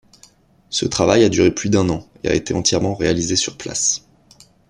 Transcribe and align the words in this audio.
Ce 0.71 0.85
travail 0.87 1.23
a 1.23 1.29
duré 1.29 1.51
plus 1.51 1.69
d'un 1.69 1.87
an 1.91 2.07
et 2.23 2.29
a 2.29 2.33
été 2.33 2.55
entièrement 2.55 2.95
réalisé 2.95 3.35
sur 3.35 3.55
place. 3.55 4.01